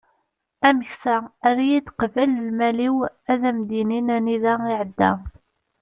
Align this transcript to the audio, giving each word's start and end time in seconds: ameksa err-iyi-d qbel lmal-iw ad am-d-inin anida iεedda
ameksa 0.67 1.15
err-iyi-d 1.47 1.87
qbel 1.99 2.31
lmal-iw 2.47 2.97
ad 3.31 3.41
am-d-inin 3.49 4.07
anida 4.15 4.53
iεedda 4.71 5.11